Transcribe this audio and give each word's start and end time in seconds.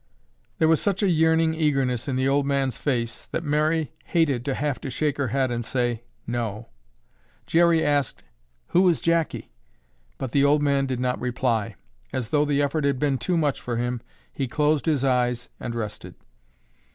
There 0.57 0.67
was 0.67 0.81
such 0.81 1.03
a 1.03 1.09
yearning 1.11 1.53
eagerness 1.53 2.07
in 2.07 2.15
the 2.15 2.27
old 2.27 2.47
man's 2.47 2.75
face 2.75 3.27
that 3.27 3.43
Mary 3.43 3.91
hated 4.05 4.43
to 4.45 4.55
have 4.55 4.81
to 4.81 4.89
shake 4.89 5.17
her 5.17 5.27
head 5.27 5.51
and 5.51 5.63
say, 5.63 6.01
"No." 6.25 6.69
Jerry 7.45 7.85
asked, 7.85 8.23
"Who 8.69 8.89
is 8.89 8.99
Jackie?" 8.99 9.51
But 10.17 10.31
the 10.31 10.43
old 10.43 10.63
man 10.63 10.87
did 10.87 10.99
not 10.99 11.21
reply. 11.21 11.75
As 12.11 12.29
though 12.29 12.45
the 12.45 12.63
effort 12.63 12.83
had 12.83 12.97
been 12.97 13.19
too 13.19 13.37
much 13.37 13.61
for 13.61 13.77
him, 13.77 14.01
he 14.33 14.47
closed 14.47 14.87
his 14.87 15.03
eyes 15.03 15.49
and 15.59 15.75
rested. 15.75 16.15